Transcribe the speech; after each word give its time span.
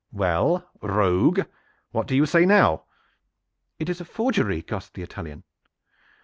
Well, 0.11 0.67
rogue, 0.81 1.41
what 1.91 2.09
say 2.09 2.15
you 2.39 2.45
now?" 2.47 2.85
"It 3.77 3.87
is 3.87 4.01
a 4.01 4.05
forgery!" 4.05 4.63
gasped 4.63 4.95
the 4.95 5.03
Italian. 5.03 5.43